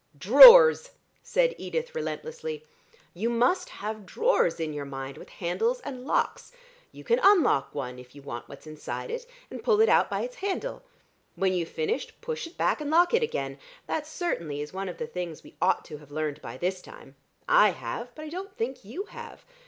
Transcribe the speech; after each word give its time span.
"Drawers!" 0.17 0.93
said 1.21 1.53
Edith 1.59 1.93
relentlessly. 1.93 2.65
"You 3.13 3.29
must 3.29 3.69
have 3.69 4.03
drawers 4.03 4.59
in 4.59 4.73
your 4.73 4.83
mind 4.83 5.15
with 5.15 5.29
handles 5.29 5.79
and 5.81 6.07
locks. 6.07 6.51
You 6.91 7.03
can 7.03 7.19
unlock 7.21 7.75
one, 7.75 7.99
if 7.99 8.15
you 8.15 8.23
want 8.23 8.49
what's 8.49 8.65
inside 8.65 9.11
it, 9.11 9.27
and 9.51 9.63
pull 9.63 9.79
it 9.79 9.89
out 9.89 10.09
by 10.09 10.21
its 10.21 10.37
handle. 10.37 10.81
When 11.35 11.53
you've 11.53 11.69
finished, 11.69 12.19
push 12.19 12.47
it 12.47 12.57
back 12.57 12.81
and 12.81 12.89
lock 12.89 13.13
it 13.13 13.21
again. 13.21 13.59
That 13.85 14.07
certainly 14.07 14.59
is 14.59 14.73
one 14.73 14.89
of 14.89 14.97
the 14.97 15.05
things 15.05 15.43
we 15.43 15.55
ought 15.61 15.85
to 15.85 15.97
have 15.99 16.09
learned 16.09 16.41
by 16.41 16.57
this 16.57 16.81
time. 16.81 17.15
I 17.47 17.69
have, 17.69 18.15
but 18.15 18.23
I 18.25 18.29
don't 18.29 18.57
think 18.57 18.83
you 18.83 19.03
have. 19.03 19.45